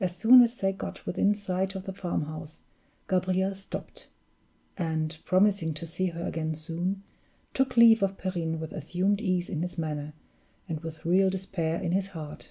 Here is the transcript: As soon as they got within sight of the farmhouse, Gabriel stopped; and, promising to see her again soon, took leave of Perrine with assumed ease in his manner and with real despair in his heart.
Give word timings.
As 0.00 0.16
soon 0.16 0.42
as 0.42 0.56
they 0.56 0.72
got 0.72 1.06
within 1.06 1.32
sight 1.32 1.76
of 1.76 1.84
the 1.84 1.92
farmhouse, 1.92 2.62
Gabriel 3.08 3.54
stopped; 3.54 4.08
and, 4.76 5.16
promising 5.24 5.72
to 5.74 5.86
see 5.86 6.06
her 6.06 6.26
again 6.26 6.52
soon, 6.56 7.04
took 7.54 7.76
leave 7.76 8.02
of 8.02 8.18
Perrine 8.18 8.58
with 8.58 8.72
assumed 8.72 9.20
ease 9.20 9.48
in 9.48 9.62
his 9.62 9.78
manner 9.78 10.14
and 10.68 10.80
with 10.80 11.04
real 11.04 11.30
despair 11.30 11.80
in 11.80 11.92
his 11.92 12.08
heart. 12.08 12.50